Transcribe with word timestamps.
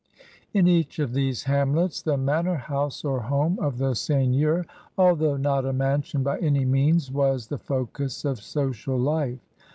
In 0.51 0.67
each 0.67 0.97
of 0.97 1.13
these 1.13 1.43
hamlets 1.43 2.01
the 2.01 2.17
manor 2.17 2.55
house 2.55 3.05
or 3.05 3.19
home 3.19 3.59
of 3.59 3.77
the 3.77 3.93
seigneur, 3.93 4.65
although 4.97 5.37
not 5.37 5.63
a 5.63 5.73
mansion 5.73 6.23
by 6.23 6.39
any 6.39 6.65
means, 6.65 7.11
was 7.11 7.49
the 7.49 7.59
focus 7.59 8.25
of 8.25 8.41
social 8.41 8.97
life. 8.97 9.37